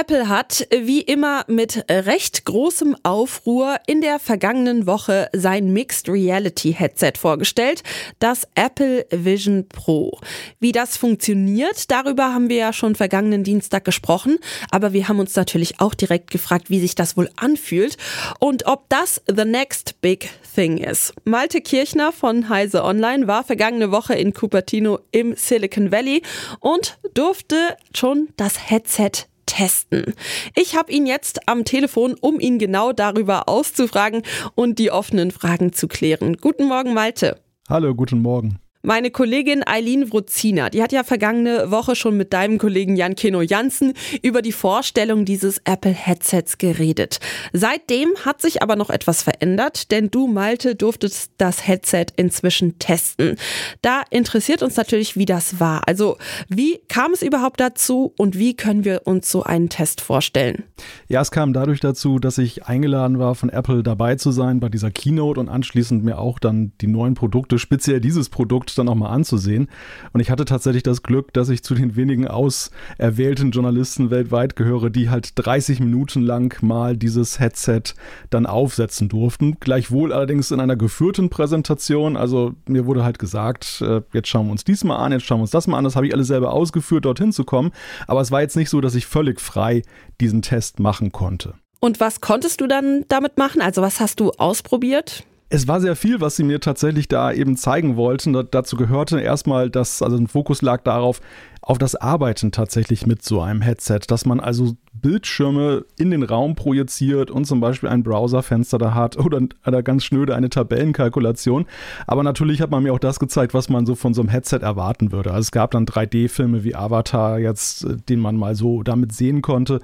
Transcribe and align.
Apple 0.00 0.30
hat 0.30 0.66
wie 0.70 1.02
immer 1.02 1.44
mit 1.46 1.84
recht 1.90 2.46
großem 2.46 2.96
Aufruhr 3.02 3.76
in 3.86 4.00
der 4.00 4.18
vergangenen 4.18 4.86
Woche 4.86 5.28
sein 5.34 5.74
Mixed 5.74 6.08
Reality 6.08 6.72
Headset 6.72 7.12
vorgestellt, 7.18 7.82
das 8.18 8.48
Apple 8.54 9.04
Vision 9.10 9.68
Pro. 9.68 10.18
Wie 10.58 10.72
das 10.72 10.96
funktioniert, 10.96 11.90
darüber 11.90 12.32
haben 12.32 12.48
wir 12.48 12.56
ja 12.56 12.72
schon 12.72 12.94
vergangenen 12.94 13.44
Dienstag 13.44 13.84
gesprochen, 13.84 14.38
aber 14.70 14.94
wir 14.94 15.06
haben 15.06 15.20
uns 15.20 15.36
natürlich 15.36 15.80
auch 15.80 15.92
direkt 15.92 16.30
gefragt, 16.30 16.70
wie 16.70 16.80
sich 16.80 16.94
das 16.94 17.18
wohl 17.18 17.28
anfühlt 17.36 17.98
und 18.38 18.64
ob 18.64 18.88
das 18.88 19.20
the 19.26 19.44
next 19.44 20.00
big 20.00 20.30
thing 20.54 20.78
ist. 20.78 21.12
Malte 21.24 21.60
Kirchner 21.60 22.10
von 22.10 22.48
Heise 22.48 22.84
Online 22.84 23.26
war 23.26 23.44
vergangene 23.44 23.92
Woche 23.92 24.14
in 24.14 24.32
Cupertino 24.32 25.00
im 25.12 25.36
Silicon 25.36 25.92
Valley 25.92 26.22
und 26.60 26.98
durfte 27.12 27.76
schon 27.92 28.30
das 28.38 28.70
Headset 28.70 29.26
testen. 29.46 30.14
Ich 30.54 30.76
habe 30.76 30.92
ihn 30.92 31.06
jetzt 31.06 31.48
am 31.48 31.64
Telefon, 31.64 32.14
um 32.20 32.40
ihn 32.40 32.58
genau 32.58 32.92
darüber 32.92 33.48
auszufragen 33.48 34.22
und 34.54 34.78
die 34.78 34.90
offenen 34.90 35.30
Fragen 35.30 35.72
zu 35.72 35.88
klären. 35.88 36.36
Guten 36.36 36.68
Morgen, 36.68 36.94
Malte. 36.94 37.40
Hallo, 37.68 37.94
guten 37.94 38.22
Morgen. 38.22 38.58
Meine 38.82 39.10
Kollegin 39.10 39.62
Eileen 39.66 40.10
Wruzina, 40.10 40.70
die 40.70 40.82
hat 40.82 40.90
ja 40.90 41.04
vergangene 41.04 41.70
Woche 41.70 41.94
schon 41.94 42.16
mit 42.16 42.32
deinem 42.32 42.56
Kollegen 42.56 42.96
Jan 42.96 43.14
Keno 43.14 43.42
Jansen 43.42 43.92
über 44.22 44.40
die 44.40 44.52
Vorstellung 44.52 45.26
dieses 45.26 45.58
Apple-Headsets 45.66 46.56
geredet. 46.56 47.20
Seitdem 47.52 48.08
hat 48.24 48.40
sich 48.40 48.62
aber 48.62 48.76
noch 48.76 48.88
etwas 48.88 49.22
verändert, 49.22 49.90
denn 49.90 50.10
du, 50.10 50.28
Malte, 50.28 50.76
durftest 50.76 51.32
das 51.36 51.68
Headset 51.68 52.06
inzwischen 52.16 52.78
testen. 52.78 53.36
Da 53.82 54.00
interessiert 54.08 54.62
uns 54.62 54.76
natürlich, 54.76 55.14
wie 55.14 55.26
das 55.26 55.60
war. 55.60 55.86
Also, 55.86 56.16
wie 56.48 56.78
kam 56.88 57.12
es 57.12 57.20
überhaupt 57.20 57.60
dazu 57.60 58.14
und 58.16 58.38
wie 58.38 58.56
können 58.56 58.86
wir 58.86 59.02
uns 59.04 59.30
so 59.30 59.42
einen 59.42 59.68
Test 59.68 60.00
vorstellen? 60.00 60.64
Ja, 61.06 61.20
es 61.20 61.30
kam 61.30 61.52
dadurch 61.52 61.80
dazu, 61.80 62.18
dass 62.18 62.38
ich 62.38 62.64
eingeladen 62.64 63.18
war, 63.18 63.34
von 63.34 63.50
Apple 63.50 63.82
dabei 63.82 64.14
zu 64.14 64.30
sein 64.30 64.58
bei 64.58 64.70
dieser 64.70 64.90
Keynote 64.90 65.38
und 65.38 65.50
anschließend 65.50 66.02
mir 66.02 66.18
auch 66.18 66.38
dann 66.38 66.72
die 66.80 66.86
neuen 66.86 67.12
Produkte, 67.12 67.58
speziell 67.58 68.00
dieses 68.00 68.30
Produkt, 68.30 68.69
dann 68.74 68.88
auch 68.88 68.94
mal 68.94 69.10
anzusehen. 69.10 69.68
Und 70.12 70.20
ich 70.20 70.30
hatte 70.30 70.44
tatsächlich 70.44 70.82
das 70.82 71.02
Glück, 71.02 71.32
dass 71.32 71.48
ich 71.48 71.62
zu 71.62 71.74
den 71.74 71.96
wenigen 71.96 72.28
auserwählten 72.28 73.50
Journalisten 73.50 74.10
weltweit 74.10 74.56
gehöre, 74.56 74.90
die 74.90 75.10
halt 75.10 75.32
30 75.36 75.80
Minuten 75.80 76.22
lang 76.22 76.62
mal 76.62 76.96
dieses 76.96 77.40
Headset 77.40 77.82
dann 78.30 78.46
aufsetzen 78.46 79.08
durften. 79.08 79.58
Gleichwohl 79.60 80.12
allerdings 80.12 80.50
in 80.50 80.60
einer 80.60 80.76
geführten 80.76 81.30
Präsentation. 81.30 82.16
Also 82.16 82.54
mir 82.66 82.86
wurde 82.86 83.04
halt 83.04 83.18
gesagt, 83.18 83.80
äh, 83.82 84.02
jetzt 84.12 84.28
schauen 84.28 84.46
wir 84.46 84.52
uns 84.52 84.64
dies 84.64 84.84
mal 84.84 84.96
an, 84.96 85.12
jetzt 85.12 85.24
schauen 85.24 85.38
wir 85.38 85.42
uns 85.42 85.50
das 85.50 85.66
mal 85.66 85.78
an. 85.78 85.84
Das 85.84 85.96
habe 85.96 86.06
ich 86.06 86.14
alles 86.14 86.28
selber 86.28 86.52
ausgeführt, 86.52 87.04
dorthin 87.04 87.32
zu 87.32 87.44
kommen. 87.44 87.72
Aber 88.06 88.20
es 88.20 88.30
war 88.30 88.40
jetzt 88.40 88.56
nicht 88.56 88.70
so, 88.70 88.80
dass 88.80 88.94
ich 88.94 89.06
völlig 89.06 89.40
frei 89.40 89.82
diesen 90.20 90.42
Test 90.42 90.80
machen 90.80 91.12
konnte. 91.12 91.54
Und 91.80 91.98
was 91.98 92.20
konntest 92.20 92.60
du 92.60 92.66
dann 92.66 93.06
damit 93.08 93.38
machen? 93.38 93.62
Also 93.62 93.80
was 93.80 94.00
hast 94.00 94.20
du 94.20 94.32
ausprobiert? 94.32 95.24
Es 95.52 95.66
war 95.66 95.80
sehr 95.80 95.96
viel, 95.96 96.20
was 96.20 96.36
sie 96.36 96.44
mir 96.44 96.60
tatsächlich 96.60 97.08
da 97.08 97.32
eben 97.32 97.56
zeigen 97.56 97.96
wollten. 97.96 98.32
dazu 98.52 98.76
gehörte 98.76 99.20
erstmal, 99.20 99.68
dass, 99.68 100.00
also 100.00 100.16
ein 100.16 100.28
Fokus 100.28 100.62
lag 100.62 100.82
darauf, 100.84 101.20
auf 101.60 101.76
das 101.76 101.96
Arbeiten 101.96 102.52
tatsächlich 102.52 103.04
mit 103.04 103.24
so 103.24 103.40
einem 103.40 103.60
Headset, 103.60 103.98
dass 104.06 104.24
man 104.24 104.38
also 104.38 104.76
Bildschirme 104.92 105.84
in 105.98 106.12
den 106.12 106.22
Raum 106.22 106.54
projiziert 106.54 107.32
und 107.32 107.46
zum 107.46 107.60
Beispiel 107.60 107.88
ein 107.88 108.04
Browserfenster 108.04 108.78
da 108.78 108.94
hat 108.94 109.18
oder, 109.18 109.40
oder 109.66 109.82
ganz 109.82 110.04
schnöde 110.04 110.36
eine 110.36 110.50
Tabellenkalkulation. 110.50 111.66
Aber 112.06 112.22
natürlich 112.22 112.62
hat 112.62 112.70
man 112.70 112.84
mir 112.84 112.94
auch 112.94 113.00
das 113.00 113.18
gezeigt, 113.18 113.52
was 113.52 113.68
man 113.68 113.86
so 113.86 113.96
von 113.96 114.14
so 114.14 114.22
einem 114.22 114.30
Headset 114.30 114.58
erwarten 114.58 115.10
würde. 115.10 115.30
Also 115.30 115.40
es 115.40 115.50
gab 115.50 115.72
dann 115.72 115.84
3D-Filme 115.84 116.62
wie 116.62 116.76
Avatar 116.76 117.40
jetzt, 117.40 117.84
äh, 117.84 117.96
den 117.96 118.20
man 118.20 118.36
mal 118.36 118.54
so 118.54 118.84
damit 118.84 119.12
sehen 119.12 119.42
konnte. 119.42 119.80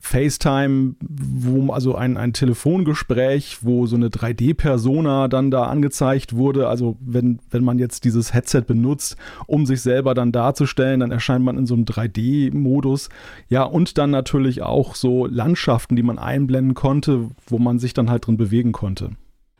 FaceTime, 0.00 0.94
wo 1.00 1.72
also 1.72 1.94
ein, 1.94 2.16
ein 2.16 2.32
Telefongespräch, 2.32 3.58
wo 3.60 3.86
so 3.86 3.96
eine 3.96 4.08
3D-Persona 4.08 5.28
dann 5.28 5.50
da 5.50 5.64
angezeigt 5.64 6.34
wurde. 6.34 6.68
Also 6.68 6.96
wenn, 7.00 7.38
wenn 7.50 7.62
man 7.62 7.78
jetzt 7.78 8.04
dieses 8.04 8.32
Headset 8.32 8.62
benutzt, 8.62 9.16
um 9.46 9.66
sich 9.66 9.82
selber 9.82 10.14
dann 10.14 10.32
darzustellen, 10.32 11.00
dann 11.00 11.10
erscheint 11.10 11.44
man 11.44 11.58
in 11.58 11.66
so 11.66 11.74
einem 11.74 11.84
3D-Modus. 11.84 13.10
Ja, 13.48 13.64
und 13.64 13.98
dann 13.98 14.10
natürlich 14.10 14.62
auch 14.62 14.94
so 14.94 15.26
Landschaften, 15.26 15.96
die 15.96 16.02
man 16.02 16.18
einblenden 16.18 16.74
konnte, 16.74 17.28
wo 17.46 17.58
man 17.58 17.78
sich 17.78 17.92
dann 17.92 18.10
halt 18.10 18.26
drin 18.26 18.38
bewegen 18.38 18.72
konnte. 18.72 19.10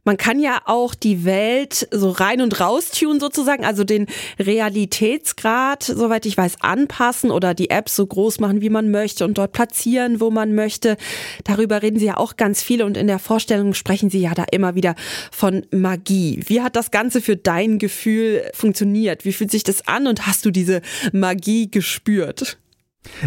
Man 0.04 0.16
kann 0.16 0.40
ja 0.40 0.62
auch 0.64 0.94
die 0.94 1.24
Welt 1.24 1.88
so 1.90 2.10
rein 2.10 2.40
und 2.40 2.60
raus 2.60 2.90
tun 2.90 3.20
sozusagen, 3.20 3.64
also 3.64 3.84
den 3.84 4.06
Realitätsgrad, 4.38 5.82
soweit 5.82 6.26
ich 6.26 6.36
weiß, 6.36 6.60
anpassen 6.60 7.30
oder 7.30 7.54
die 7.54 7.70
Apps 7.70 7.96
so 7.96 8.06
groß 8.06 8.40
machen, 8.40 8.60
wie 8.60 8.70
man 8.70 8.90
möchte 8.90 9.24
und 9.24 9.38
dort 9.38 9.52
platzieren, 9.52 10.20
wo 10.20 10.30
man 10.30 10.54
möchte. 10.54 10.96
Darüber 11.44 11.82
reden 11.82 11.98
Sie 11.98 12.06
ja 12.06 12.16
auch 12.16 12.36
ganz 12.36 12.62
viele 12.62 12.86
und 12.86 12.96
in 12.96 13.06
der 13.06 13.18
Vorstellung 13.18 13.74
sprechen 13.74 14.10
Sie 14.10 14.20
ja 14.20 14.34
da 14.34 14.44
immer 14.50 14.74
wieder 14.74 14.94
von 15.30 15.66
Magie. 15.70 16.40
Wie 16.46 16.62
hat 16.62 16.76
das 16.76 16.90
Ganze 16.90 17.20
für 17.20 17.36
dein 17.36 17.78
Gefühl 17.78 18.42
funktioniert? 18.54 19.24
Wie 19.24 19.32
fühlt 19.32 19.50
sich 19.50 19.64
das 19.64 19.86
an 19.86 20.06
und 20.06 20.26
hast 20.26 20.44
du 20.44 20.50
diese 20.50 20.80
Magie 21.12 21.70
gespürt? 21.70 22.58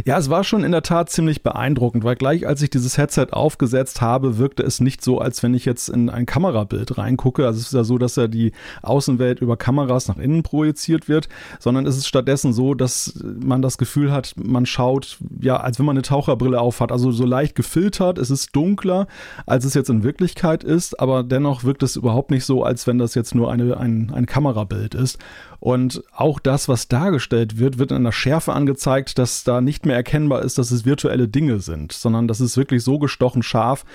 Ja, 0.06 0.20
es 0.20 0.30
war 0.30 0.44
schon 0.44 0.64
in 0.64 0.72
der 0.72 0.84
Tat 0.84 1.10
ziemlich 1.10 1.42
beeindruckend, 1.42 2.04
weil 2.04 2.16
gleich 2.16 2.46
als 2.46 2.62
ich 2.62 2.70
dieses 2.70 3.00
Headset 3.00 3.28
aufgesetzt 3.32 4.02
habe, 4.02 4.38
wirkte 4.38 4.62
es 4.62 4.80
nicht 4.80 5.04
so, 5.04 5.20
als 5.20 5.42
wenn 5.42 5.56
ich 5.56 5.66
jetzt 5.66 5.90
in 5.90 6.12
ein 6.12 6.28
Kamerabild 6.28 7.00
reingucke. 7.00 7.48
Also 7.48 7.60
es 7.60 7.68
ist 7.68 7.74
ja 7.74 7.84
so, 7.84 7.98
dass 7.98 8.16
ja 8.16 8.28
die 8.28 8.52
Außenwelt 8.84 9.40
über 9.40 9.58
Kameras 9.58 10.08
nach 10.08 10.18
innen 10.18 10.44
projiziert 10.44 11.10
wird, 11.10 11.28
sondern 11.60 11.88
es 11.88 11.98
ist 11.98 12.08
stattdessen 12.08 12.54
so, 12.54 12.76
dass 12.76 13.20
man 13.24 13.64
das 13.64 13.80
Gefühl 13.80 14.12
hat, 14.12 14.36
man 14.38 14.68
schaut, 14.68 15.18
ja, 15.42 15.58
als 15.58 15.80
wenn 15.80 15.88
man 15.88 15.98
eine 15.98 16.04
Taucherbrille 16.04 16.62
aufhat. 16.62 16.92
Also 16.92 17.12
so 17.12 17.26
leicht 17.26 17.56
gefiltert, 17.56 18.20
es 18.20 18.30
ist 18.30 18.56
dunkler, 18.56 19.08
als 19.48 19.66
es 19.66 19.74
jetzt 19.74 19.90
in 19.90 20.04
Wirklichkeit 20.04 20.64
ist, 20.64 21.00
aber 21.00 21.24
dennoch 21.24 21.64
wirkt 21.64 21.82
es 21.82 21.96
überhaupt 21.96 22.30
nicht 22.30 22.46
so, 22.46 22.64
als 22.64 22.86
wenn 22.86 23.00
das 23.00 23.16
jetzt 23.16 23.34
nur 23.34 23.52
eine, 23.52 23.76
ein, 23.78 24.12
ein 24.14 24.28
Kamerabild 24.28 24.94
ist. 24.94 25.18
Und 25.64 26.04
auch 26.12 26.40
das, 26.40 26.68
was 26.68 26.90
dargestellt 26.90 27.58
wird, 27.58 27.78
wird 27.78 27.92
in 27.92 27.98
einer 27.98 28.12
Schärfe 28.12 28.52
angezeigt, 28.52 29.18
dass 29.18 29.46
da 29.46 29.62
nicht 29.64 29.86
mehr 29.86 29.96
erkennbar 29.96 30.44
ist, 30.44 30.58
dass 30.58 30.72
es 30.72 30.86
virtuelle 30.86 31.28
Dinge 31.28 31.60
sind, 31.60 31.92
sondern 31.92 32.28
das 32.28 32.42
ist 32.42 32.58
wirklich 32.58 32.84
so 32.84 33.00
gestochen 33.00 33.44
scharf, 33.44 33.86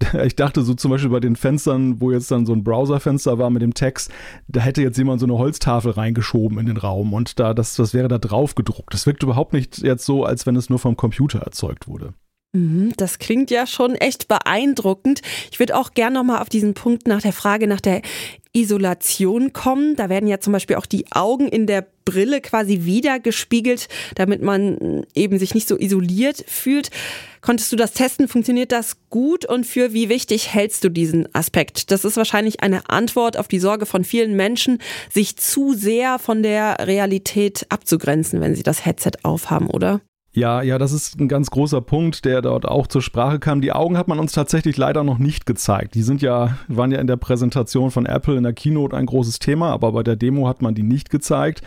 ich 0.24 0.36
dachte 0.36 0.62
so 0.62 0.74
zum 0.74 0.90
Beispiel 0.90 1.10
bei 1.10 1.20
den 1.20 1.36
Fenstern, 1.36 2.00
wo 2.00 2.12
jetzt 2.12 2.30
dann 2.30 2.46
so 2.46 2.52
ein 2.52 2.64
Browserfenster 2.64 3.38
war 3.38 3.50
mit 3.50 3.62
dem 3.62 3.74
Text, 3.74 4.10
da 4.46 4.60
hätte 4.60 4.82
jetzt 4.82 4.98
jemand 4.98 5.20
so 5.20 5.26
eine 5.26 5.38
Holztafel 5.38 5.92
reingeschoben 5.92 6.58
in 6.58 6.66
den 6.66 6.76
Raum 6.76 7.12
und 7.12 7.38
da 7.38 7.54
das, 7.54 7.74
das 7.76 7.94
wäre 7.94 8.08
da 8.08 8.18
drauf 8.18 8.54
gedruckt. 8.54 8.94
Das 8.94 9.06
wirkt 9.06 9.22
überhaupt 9.22 9.52
nicht 9.52 9.78
jetzt 9.78 10.04
so, 10.04 10.24
als 10.24 10.46
wenn 10.46 10.56
es 10.56 10.70
nur 10.70 10.78
vom 10.78 10.96
Computer 10.96 11.40
erzeugt 11.40 11.88
wurde. 11.88 12.14
Mhm, 12.52 12.92
das 12.96 13.18
klingt 13.18 13.50
ja 13.50 13.66
schon 13.66 13.94
echt 13.94 14.28
beeindruckend. 14.28 15.20
Ich 15.50 15.58
würde 15.58 15.76
auch 15.76 15.92
gerne 15.92 16.18
nochmal 16.18 16.40
auf 16.40 16.48
diesen 16.48 16.74
Punkt 16.74 17.06
nach 17.06 17.20
der 17.20 17.34
Frage 17.34 17.66
nach 17.66 17.80
der 17.80 18.02
Isolation 18.60 19.52
kommen. 19.52 19.96
Da 19.96 20.08
werden 20.08 20.28
ja 20.28 20.40
zum 20.40 20.52
Beispiel 20.52 20.76
auch 20.76 20.86
die 20.86 21.06
Augen 21.10 21.48
in 21.48 21.66
der 21.66 21.86
Brille 22.04 22.40
quasi 22.40 22.84
wieder 22.84 23.20
gespiegelt, 23.20 23.88
damit 24.14 24.42
man 24.42 25.04
eben 25.14 25.38
sich 25.38 25.54
nicht 25.54 25.68
so 25.68 25.78
isoliert 25.78 26.44
fühlt. 26.46 26.90
Konntest 27.40 27.70
du 27.70 27.76
das 27.76 27.92
testen? 27.92 28.28
Funktioniert 28.28 28.72
das 28.72 28.96
gut? 29.10 29.44
Und 29.44 29.66
für 29.66 29.92
wie 29.92 30.08
wichtig 30.08 30.52
hältst 30.52 30.82
du 30.84 30.88
diesen 30.88 31.32
Aspekt? 31.34 31.90
Das 31.90 32.04
ist 32.04 32.16
wahrscheinlich 32.16 32.60
eine 32.62 32.88
Antwort 32.88 33.36
auf 33.36 33.48
die 33.48 33.60
Sorge 33.60 33.86
von 33.86 34.04
vielen 34.04 34.34
Menschen, 34.34 34.78
sich 35.10 35.36
zu 35.36 35.74
sehr 35.74 36.18
von 36.18 36.42
der 36.42 36.86
Realität 36.86 37.66
abzugrenzen, 37.68 38.40
wenn 38.40 38.54
sie 38.54 38.62
das 38.62 38.84
Headset 38.84 39.12
aufhaben, 39.22 39.68
oder? 39.68 40.00
Ja, 40.32 40.62
ja, 40.62 40.78
das 40.78 40.92
ist 40.92 41.18
ein 41.18 41.26
ganz 41.26 41.50
großer 41.50 41.80
Punkt, 41.80 42.24
der 42.24 42.42
dort 42.42 42.66
auch 42.66 42.86
zur 42.86 43.02
Sprache 43.02 43.38
kam. 43.38 43.60
Die 43.60 43.72
Augen 43.72 43.96
hat 43.96 44.08
man 44.08 44.18
uns 44.20 44.32
tatsächlich 44.32 44.76
leider 44.76 45.02
noch 45.02 45.18
nicht 45.18 45.46
gezeigt. 45.46 45.94
Die 45.94 46.02
sind 46.02 46.20
ja, 46.20 46.58
waren 46.68 46.92
ja 46.92 47.00
in 47.00 47.06
der 47.06 47.16
Präsentation 47.16 47.90
von 47.90 48.06
Apple 48.06 48.36
in 48.36 48.42
der 48.42 48.52
Keynote 48.52 48.96
ein 48.96 49.06
großes 49.06 49.38
Thema, 49.38 49.72
aber 49.72 49.92
bei 49.92 50.02
der 50.02 50.16
Demo 50.16 50.46
hat 50.46 50.60
man 50.60 50.74
die 50.74 50.82
nicht 50.82 51.10
gezeigt. 51.10 51.62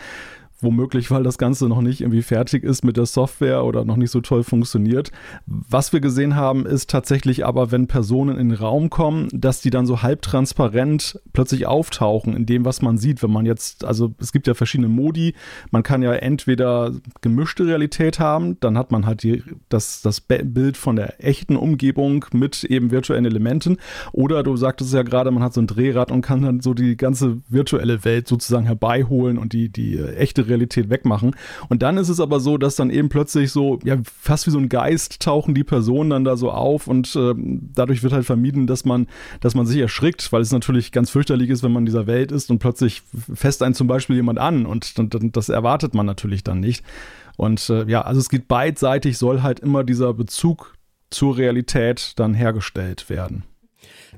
Womöglich, 0.62 1.10
weil 1.10 1.24
das 1.24 1.38
Ganze 1.38 1.68
noch 1.68 1.82
nicht 1.82 2.02
irgendwie 2.02 2.22
fertig 2.22 2.62
ist 2.62 2.84
mit 2.84 2.96
der 2.96 3.06
Software 3.06 3.64
oder 3.64 3.84
noch 3.84 3.96
nicht 3.96 4.12
so 4.12 4.20
toll 4.20 4.44
funktioniert. 4.44 5.10
Was 5.44 5.92
wir 5.92 5.98
gesehen 5.98 6.36
haben, 6.36 6.66
ist 6.66 6.88
tatsächlich 6.88 7.44
aber, 7.44 7.72
wenn 7.72 7.88
Personen 7.88 8.38
in 8.38 8.50
den 8.50 8.58
Raum 8.58 8.88
kommen, 8.88 9.28
dass 9.32 9.60
die 9.60 9.70
dann 9.70 9.86
so 9.86 10.02
halbtransparent 10.02 11.20
plötzlich 11.32 11.66
auftauchen 11.66 12.36
in 12.36 12.46
dem, 12.46 12.64
was 12.64 12.80
man 12.80 12.96
sieht. 12.96 13.24
Wenn 13.24 13.32
man 13.32 13.44
jetzt, 13.44 13.84
also 13.84 14.14
es 14.20 14.30
gibt 14.30 14.46
ja 14.46 14.54
verschiedene 14.54 14.88
Modi. 14.88 15.34
Man 15.72 15.82
kann 15.82 16.00
ja 16.00 16.12
entweder 16.12 16.92
gemischte 17.22 17.66
Realität 17.66 18.20
haben, 18.20 18.60
dann 18.60 18.78
hat 18.78 18.92
man 18.92 19.04
halt 19.04 19.24
die, 19.24 19.42
das, 19.68 20.00
das 20.00 20.20
Bild 20.20 20.76
von 20.76 20.94
der 20.94 21.24
echten 21.24 21.56
Umgebung 21.56 22.24
mit 22.32 22.62
eben 22.62 22.92
virtuellen 22.92 23.24
Elementen. 23.24 23.78
Oder 24.12 24.44
du 24.44 24.56
sagtest 24.56 24.94
ja 24.94 25.02
gerade, 25.02 25.32
man 25.32 25.42
hat 25.42 25.54
so 25.54 25.60
ein 25.60 25.66
Drehrad 25.66 26.12
und 26.12 26.22
kann 26.22 26.42
dann 26.42 26.60
so 26.60 26.72
die 26.72 26.96
ganze 26.96 27.40
virtuelle 27.48 28.04
Welt 28.04 28.28
sozusagen 28.28 28.66
herbeiholen 28.66 29.38
und 29.38 29.52
die, 29.52 29.68
die 29.68 29.98
echte 29.98 30.42
Realität 30.42 30.51
wegmachen. 30.58 31.34
Und 31.68 31.82
dann 31.82 31.96
ist 31.96 32.08
es 32.08 32.20
aber 32.20 32.40
so, 32.40 32.58
dass 32.58 32.76
dann 32.76 32.90
eben 32.90 33.08
plötzlich 33.08 33.50
so, 33.52 33.78
ja, 33.84 33.96
fast 34.04 34.46
wie 34.46 34.50
so 34.50 34.58
ein 34.58 34.68
Geist 34.68 35.20
tauchen 35.20 35.54
die 35.54 35.64
Personen 35.64 36.10
dann 36.10 36.24
da 36.24 36.36
so 36.36 36.50
auf 36.50 36.86
und 36.86 37.14
äh, 37.16 37.34
dadurch 37.36 38.02
wird 38.02 38.12
halt 38.12 38.26
vermieden, 38.26 38.66
dass 38.66 38.84
man, 38.84 39.06
dass 39.40 39.54
man 39.54 39.66
sich 39.66 39.78
erschrickt, 39.78 40.32
weil 40.32 40.42
es 40.42 40.52
natürlich 40.52 40.92
ganz 40.92 41.10
fürchterlich 41.10 41.50
ist, 41.50 41.62
wenn 41.62 41.72
man 41.72 41.82
in 41.82 41.86
dieser 41.86 42.06
Welt 42.06 42.32
ist 42.32 42.50
und 42.50 42.58
plötzlich 42.58 43.02
fässt 43.34 43.62
einen 43.62 43.74
zum 43.74 43.86
Beispiel 43.86 44.16
jemand 44.16 44.38
an 44.38 44.66
und, 44.66 44.94
und, 44.98 45.14
und 45.14 45.36
das 45.36 45.48
erwartet 45.48 45.94
man 45.94 46.06
natürlich 46.06 46.44
dann 46.44 46.60
nicht. 46.60 46.84
Und 47.36 47.68
äh, 47.70 47.84
ja, 47.86 48.02
also 48.02 48.20
es 48.20 48.28
geht 48.28 48.48
beidseitig, 48.48 49.18
soll 49.18 49.42
halt 49.42 49.60
immer 49.60 49.84
dieser 49.84 50.12
Bezug 50.14 50.74
zur 51.10 51.36
Realität 51.36 52.12
dann 52.16 52.34
hergestellt 52.34 53.08
werden. 53.10 53.44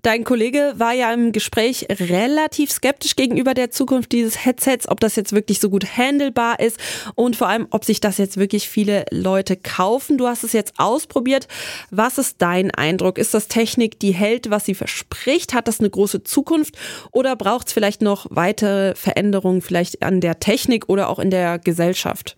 Dein 0.03 0.25
Kollege 0.25 0.75
war 0.77 0.93
ja 0.93 1.13
im 1.15 1.33
Gespräch 1.33 1.87
relativ 1.89 2.71
skeptisch 2.71 3.17
gegenüber 3.17 3.55
der 3.55 3.71
Zukunft 3.71 4.13
dieses 4.13 4.45
Headsets, 4.45 4.89
ob 4.89 5.01
das 5.01 5.17
jetzt 5.17 5.33
wirklich 5.33 5.61
so 5.61 5.71
gut 5.71 5.97
handelbar 5.97 6.61
ist 6.61 6.79
und 7.15 7.37
vor 7.37 7.49
allem, 7.49 7.69
ob 7.71 7.85
sich 7.85 8.01
das 8.01 8.19
jetzt 8.19 8.37
wirklich 8.37 8.69
viele 8.69 9.07
Leute 9.11 9.57
kaufen. 9.57 10.19
Du 10.19 10.27
hast 10.27 10.45
es 10.45 10.53
jetzt 10.53 10.75
ausprobiert. 10.79 11.49
Was 11.91 12.19
ist 12.19 12.37
dein 12.43 12.71
Eindruck? 12.71 13.19
Ist 13.19 13.33
das 13.33 13.49
Technik, 13.49 13.99
die 13.99 14.13
hält, 14.13 14.51
was 14.51 14.67
sie 14.67 14.75
verspricht? 14.75 15.55
Hat 15.55 15.69
das 15.69 15.81
eine 15.81 15.91
große 15.91 16.23
Zukunft 16.25 16.77
oder 17.13 17.37
braucht 17.37 17.69
es 17.69 17.73
vielleicht 17.73 18.03
noch 18.03 18.27
weitere 18.31 18.95
Veränderungen 18.97 19.63
vielleicht 19.63 20.03
an 20.03 20.21
der 20.21 20.41
Technik 20.41 20.89
oder 20.89 21.09
auch 21.09 21.19
in 21.19 21.31
der 21.31 21.59
Gesellschaft? 21.59 22.37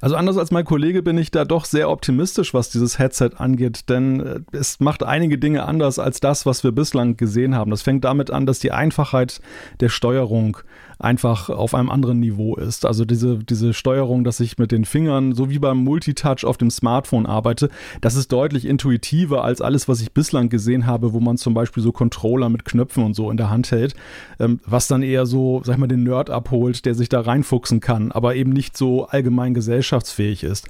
Also 0.00 0.16
anders 0.16 0.36
als 0.36 0.50
mein 0.50 0.64
Kollege 0.64 1.02
bin 1.02 1.18
ich 1.18 1.30
da 1.30 1.44
doch 1.44 1.64
sehr 1.64 1.90
optimistisch, 1.90 2.54
was 2.54 2.70
dieses 2.70 2.98
Headset 2.98 3.30
angeht, 3.36 3.88
denn 3.88 4.20
äh, 4.20 4.40
es 4.52 4.80
macht 4.80 5.02
einige 5.02 5.38
Dinge 5.38 5.64
anders 5.64 5.98
als 5.98 6.20
das, 6.20 6.46
was 6.46 6.64
wir 6.64 6.72
bislang 6.72 7.16
gesehen 7.16 7.54
haben. 7.54 7.70
Das 7.70 7.82
fängt 7.82 8.04
damit 8.04 8.30
an, 8.30 8.46
dass 8.46 8.58
die 8.58 8.72
Einfachheit 8.72 9.40
der 9.80 9.88
Steuerung 9.88 10.58
einfach 10.98 11.48
auf 11.48 11.74
einem 11.74 11.90
anderen 11.90 12.18
Niveau 12.18 12.56
ist. 12.56 12.84
Also 12.84 13.04
diese, 13.04 13.38
diese 13.38 13.72
Steuerung, 13.72 14.24
dass 14.24 14.40
ich 14.40 14.58
mit 14.58 14.72
den 14.72 14.84
Fingern, 14.84 15.32
so 15.32 15.48
wie 15.48 15.58
beim 15.58 15.78
Multitouch 15.78 16.44
auf 16.44 16.56
dem 16.56 16.70
Smartphone 16.70 17.26
arbeite, 17.26 17.70
das 18.00 18.16
ist 18.16 18.32
deutlich 18.32 18.66
intuitiver 18.66 19.44
als 19.44 19.60
alles, 19.60 19.88
was 19.88 20.00
ich 20.00 20.12
bislang 20.12 20.48
gesehen 20.48 20.86
habe, 20.86 21.12
wo 21.12 21.20
man 21.20 21.38
zum 21.38 21.54
Beispiel 21.54 21.82
so 21.82 21.92
Controller 21.92 22.48
mit 22.48 22.64
Knöpfen 22.64 23.04
und 23.04 23.14
so 23.14 23.30
in 23.30 23.36
der 23.36 23.50
Hand 23.50 23.70
hält, 23.70 23.94
ähm, 24.40 24.60
was 24.66 24.88
dann 24.88 25.02
eher 25.02 25.26
so, 25.26 25.62
sag 25.64 25.74
ich 25.74 25.78
mal, 25.78 25.86
den 25.86 26.02
Nerd 26.02 26.30
abholt, 26.30 26.84
der 26.84 26.94
sich 26.94 27.08
da 27.08 27.20
reinfuchsen 27.20 27.80
kann, 27.80 28.10
aber 28.10 28.34
eben 28.34 28.50
nicht 28.50 28.76
so 28.76 29.06
allgemein 29.06 29.54
gesellschaftsfähig 29.68 30.44
ist 30.44 30.66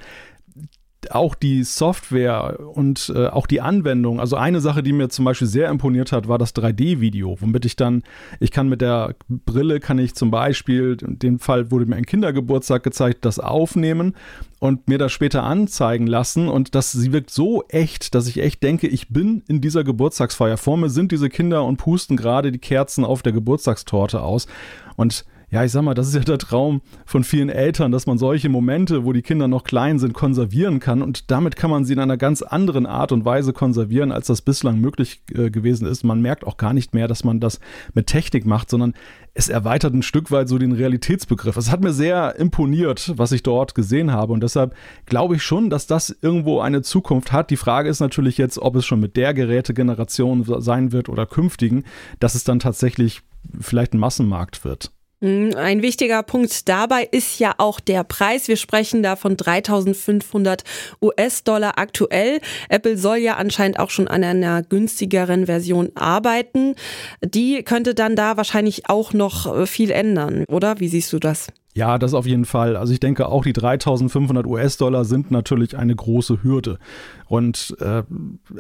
auch 1.11 1.35
die 1.35 1.63
Software 1.63 2.59
und 2.75 3.13
äh, 3.15 3.29
auch 3.29 3.47
die 3.47 3.61
Anwendung. 3.61 4.21
Also 4.21 4.37
eine 4.37 4.61
Sache, 4.61 4.83
die 4.83 4.93
mir 4.93 5.09
zum 5.09 5.25
Beispiel 5.25 5.47
sehr 5.47 5.71
imponiert 5.71 6.13
hat, 6.13 6.29
war 6.29 6.39
das 6.39 6.55
3D-Video, 6.55 7.37
womit 7.41 7.65
ich 7.65 7.77
dann, 7.77 8.03
ich 8.41 8.51
kann 8.51 8.69
mit 8.69 8.81
der 8.81 9.15
Brille, 9.29 9.81
kann 9.81 9.99
ich 9.99 10.15
zum 10.15 10.31
Beispiel, 10.31 10.97
in 11.01 11.19
dem 11.19 11.39
Fall 11.39 11.71
wurde 11.71 11.87
mir 11.87 11.97
ein 11.97 12.05
Kindergeburtstag 12.05 12.83
gezeigt, 12.83 13.25
das 13.25 13.39
aufnehmen 13.39 14.15
und 14.59 14.89
mir 14.89 14.99
das 14.99 15.13
später 15.13 15.45
anzeigen 15.45 16.07
lassen 16.07 16.49
und 16.49 16.75
das, 16.75 16.93
sie 16.93 17.13
wirkt 17.13 17.31
so 17.31 17.63
echt, 17.69 18.15
dass 18.15 18.27
ich 18.27 18.43
echt 18.43 18.63
denke, 18.63 18.89
ich 18.89 19.09
bin 19.09 19.43
in 19.47 19.61
dieser 19.61 19.85
Geburtstagsfeier. 19.85 20.57
Vor 20.57 20.77
mir 20.77 20.91
sind 20.91 21.13
diese 21.13 21.29
Kinder 21.29 21.65
und 21.65 21.77
pusten 21.77 22.17
gerade 22.17 22.51
die 22.51 22.59
Kerzen 22.59 23.05
auf 23.05 23.23
der 23.23 23.33
Geburtstagstorte 23.33 24.21
aus 24.21 24.49
und 24.97 25.25
ja, 25.51 25.65
ich 25.65 25.73
sag 25.73 25.83
mal, 25.83 25.95
das 25.95 26.09
ist 26.09 26.15
ja 26.15 26.21
der 26.21 26.37
Traum 26.37 26.83
von 27.07 27.25
vielen 27.25 27.49
Eltern, 27.49 27.91
dass 27.91 28.07
man 28.07 28.19
solche 28.19 28.51
Momente, 28.51 29.05
wo 29.07 29.13
die 29.13 29.23
Kinder 29.23 29.49
noch 29.49 29.65
klein 29.65 29.99
sind, 29.99 30.13
konservieren 30.13 30.79
kann. 30.79 31.01
Und 31.01 31.31
damit 31.31 31.57
kann 31.57 31.71
man 31.71 31.87
sie 31.87 31.95
in 31.95 32.01
einer 32.01 32.19
ganz 32.19 32.43
anderen 32.43 32.85
Art 32.85 33.13
und 33.13 33.25
Weise 33.25 33.55
konservieren, 33.55 34.13
als 34.13 34.27
das 34.27 34.43
bislang 34.43 34.79
möglich 34.79 35.23
äh, 35.35 35.51
gewesen 35.51 35.87
ist. 35.87 36.05
Man 36.05 36.21
merkt 36.21 36.47
auch 36.47 36.59
gar 36.59 36.75
nicht 36.75 36.93
mehr, 36.93 37.09
dass 37.09 37.25
man 37.25 37.41
das 37.41 37.61
mit 37.95 38.09
Technik 38.09 38.45
macht, 38.45 38.69
sondern 38.69 38.93
es 39.33 39.49
erweitert 39.49 39.95
ein 39.95 40.03
Stück 40.03 40.31
weit 40.31 40.49
so 40.49 40.59
den 40.59 40.73
Realitätsbegriff. 40.73 41.57
Es 41.57 41.71
hat 41.71 41.81
mir 41.81 41.93
sehr 41.93 42.37
imponiert, 42.37 43.15
was 43.17 43.33
ich 43.33 43.43
dort 43.43 43.75
gesehen 43.75 44.13
habe. 44.13 44.35
Und 44.35 44.43
deshalb 44.43 44.75
glaube 45.07 45.37
ich 45.37 45.43
schon, 45.43 45.71
dass 45.71 45.87
das 45.87 46.15
irgendwo 46.21 46.61
eine 46.61 46.83
Zukunft 46.83 47.33
hat. 47.33 47.49
Die 47.49 47.57
Frage 47.57 47.89
ist 47.89 48.01
natürlich 48.01 48.37
jetzt, 48.37 48.59
ob 48.59 48.77
es 48.77 48.85
schon 48.85 49.01
mit 49.01 49.17
der 49.17 49.33
Gerätegeneration 49.33 50.45
sein 50.61 50.93
wird 50.93 51.09
oder 51.09 51.25
künftigen, 51.25 51.85
dass 52.21 52.35
es 52.35 52.45
dann 52.45 52.59
tatsächlich 52.59 53.23
vielleicht 53.61 53.95
ein 53.95 53.99
Massenmarkt 53.99 54.65
wird. 54.65 54.93
Hm, 55.21 55.55
ein 55.57 55.83
wichtiger 55.83 56.23
Punkt 56.23 56.69
dabei 56.69 57.03
ist 57.11 57.41
ja 57.41 57.55
auch 57.59 57.81
der 57.81 58.05
Preis. 58.05 58.47
Wir 58.47 58.57
sprechen 58.57 59.03
da 59.03 59.17
von 59.17 59.37
3500 59.37 60.63
US-Dollar 61.03 61.73
aktuell. 61.77 62.41
Apple 62.69 62.97
soll 62.97 63.17
ja 63.17 63.37
anscheinend 63.37 63.81
auch 63.81 63.91
schon 63.91 64.07
an 64.07 64.23
einer 64.23 64.63
günstigeren 64.63 65.47
Version 65.47 65.91
arbeiten. 65.97 66.77
Die 67.25 67.65
könnte 67.65 67.95
dann 67.95 68.15
da 68.15 68.37
wahrscheinlich 68.37 68.89
auch 68.89 69.13
noch 69.13 69.53
äh, 69.53 69.67
viel 69.67 69.91
ändern, 69.91 70.45
oder? 70.49 70.79
Wie 70.79 70.89
siehst 70.89 71.13
du 71.13 71.19
das? 71.19 71.49
Ja, 71.79 71.97
das 71.97 72.13
auf 72.13 72.27
jeden 72.27 72.45
Fall. 72.45 72.75
Also 72.77 72.93
ich 72.93 72.99
denke 72.99 73.29
auch 73.29 73.45
die 73.45 73.53
3500 73.53 74.45
US-Dollar 74.49 75.05
sind 75.05 75.31
natürlich 75.31 75.79
eine 75.79 75.95
große 75.95 76.43
Hürde. 76.43 76.81
Und 77.29 77.77
äh, 77.79 78.03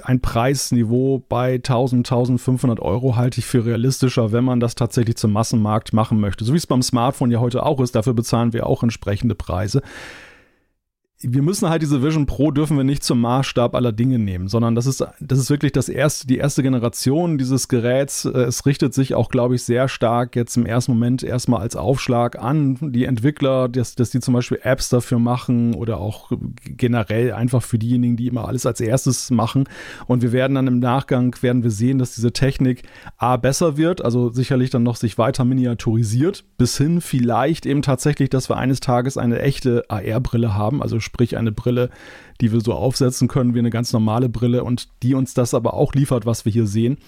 ein 0.05 0.20
Preisniveau 0.20 1.25
bei 1.29 1.55
1000, 1.55 2.06
1500 2.06 2.79
Euro 2.79 3.17
halte 3.17 3.41
ich 3.41 3.44
für 3.44 3.67
realistischer, 3.67 4.31
wenn 4.31 4.44
man 4.44 4.61
das 4.61 4.76
tatsächlich 4.76 5.17
zum 5.17 5.32
Massenmarkt 5.32 5.93
machen 5.93 6.20
möchte. 6.20 6.44
So 6.44 6.53
wie 6.53 6.59
es 6.59 6.69
beim 6.69 6.81
Smartphone 6.81 7.32
ja 7.32 7.41
heute 7.41 7.67
auch 7.67 7.81
ist. 7.81 7.97
Dafür 7.97 8.15
bezahlen 8.15 8.53
wir 8.53 8.69
auch 8.69 8.85
entsprechende 8.85 9.35
Preise 9.35 9.82
wir 11.20 11.43
müssen 11.43 11.69
halt 11.69 11.82
diese 11.82 12.00
Vision 12.00 12.26
Pro 12.26 12.53
dürfen 12.53 12.76
wir 12.76 12.85
nicht 12.85 13.03
zum 13.03 13.20
Maßstab 13.20 13.75
aller 13.75 13.91
Dinge 13.91 14.20
nehmen, 14.20 14.47
sondern 14.47 14.76
das 14.76 14.87
ist, 14.87 15.05
das 15.19 15.38
ist 15.41 15.50
wirklich 15.50 15.73
das 15.73 15.88
erste, 15.88 16.29
die 16.29 16.37
erste 16.37 16.62
Generation 16.62 17.38
dieses 17.38 17.67
Geräts. 17.67 18.25
Äh, 18.25 18.43
es 18.43 18.67
richtet 18.67 18.94
sich 18.94 19.15
auch, 19.15 19.29
glaube 19.29 19.56
ich, 19.56 19.65
sehr 19.65 19.88
stark 19.88 20.37
jetzt 20.37 20.56
im 20.56 20.65
ersten 20.65 20.93
Moment 20.93 21.25
erstmal 21.25 21.61
als 21.61 21.75
Aufschlag 21.75 22.38
an 22.38 22.79
die 22.81 23.05
Entwickler, 23.05 23.69
dass, 23.69 23.97
dass 23.97 24.11
die 24.11 24.20
zum 24.20 24.35
Beispiel 24.35 24.61
Apps 24.62 24.91
dafür 24.91 25.19
machen 25.19 25.75
oder 25.75 25.99
auch 25.99 26.31
generell 26.65 27.32
einfach 27.32 27.62
für 27.62 27.81
diejenigen, 27.81 28.17
die 28.17 28.29
immer 28.29 28.47
alles 28.47 28.65
als 28.65 28.81
erstes 28.81 29.32
machen. 29.32 29.65
Und 30.06 30.23
wir 30.23 30.31
werden 30.31 30.55
dann 30.55 30.69
im 30.69 30.79
Nachgang 30.79 31.35
werden 31.41 31.65
wir 31.65 31.73
sehen, 31.73 31.99
dass 31.99 32.15
diese 32.15 32.32
Technik 32.32 32.85
A 33.17 33.37
besser 33.37 33.76
wird, 33.76 34.05
also 34.05 34.31
sicherlich 34.31 34.70
dann 34.70 34.85
noch 34.85 34.97
sich 34.97 35.19
weiter 35.19 35.44
miniaturisiert, 35.44 36.44
bis 36.59 36.79
hin 36.79 37.00
vielleicht 37.00 37.67
eben 37.67 37.82
tatsächlich, 37.82 38.31
dass 38.31 38.49
wir 38.49 38.56
eines 38.56 38.79
Tages 38.79 39.19
eine 39.19 39.41
echte 39.41 39.85
AR-Brille 39.88 40.55
haben, 40.55 40.81
also 40.81 41.00
sprich 41.08 41.37
eine 41.37 41.52
Brille, 41.52 41.90
die 42.40 42.52
wir 42.52 42.60
so 42.60 42.75
aufsetzen 42.75 43.28
können 43.28 43.55
wie 43.55 43.58
eine 43.58 43.70
ganz 43.70 43.93
normale 43.93 44.28
Brille 44.28 44.62
und 44.62 44.88
die 45.02 45.14
uns 45.14 45.34
das 45.34 45.55
aber 45.55 45.75
auch 45.75 45.94
liefert, 45.94 46.26
was 46.26 46.44
wir 46.44 46.52
hier 46.52 46.66
sehen. 46.66 46.99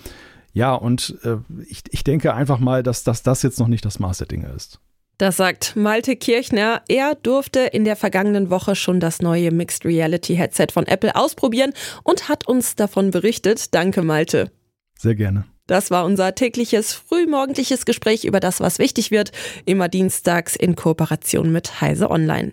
Ja, 0.52 0.74
und 0.74 1.16
äh, 1.22 1.36
ich, 1.68 1.82
ich 1.90 2.02
denke 2.02 2.34
einfach 2.34 2.58
mal, 2.58 2.82
dass, 2.82 3.04
dass 3.04 3.22
das 3.22 3.42
jetzt 3.42 3.60
noch 3.60 3.68
nicht 3.68 3.84
das 3.84 4.00
Maß 4.00 4.18
der 4.18 4.26
Dinge 4.26 4.48
ist. 4.48 4.80
Das 5.18 5.36
sagt 5.36 5.76
Malte 5.76 6.16
Kirchner. 6.16 6.80
Er 6.88 7.14
durfte 7.14 7.60
in 7.60 7.84
der 7.84 7.94
vergangenen 7.94 8.48
Woche 8.48 8.74
schon 8.74 9.00
das 9.00 9.20
neue 9.20 9.52
Mixed 9.52 9.84
Reality 9.84 10.34
Headset 10.34 10.68
von 10.72 10.86
Apple 10.86 11.14
ausprobieren 11.14 11.74
und 12.02 12.30
hat 12.30 12.48
uns 12.48 12.74
davon 12.74 13.10
berichtet. 13.10 13.74
Danke, 13.74 14.02
Malte. 14.02 14.50
Sehr 14.98 15.14
gerne. 15.14 15.44
Das 15.66 15.90
war 15.90 16.04
unser 16.04 16.34
tägliches 16.34 16.94
frühmorgendliches 16.94 17.84
Gespräch 17.84 18.24
über 18.24 18.40
das, 18.40 18.60
was 18.60 18.78
wichtig 18.78 19.10
wird, 19.10 19.30
immer 19.66 19.88
dienstags 19.88 20.56
in 20.56 20.74
Kooperation 20.74 21.52
mit 21.52 21.80
Heise 21.80 22.10
Online. 22.10 22.52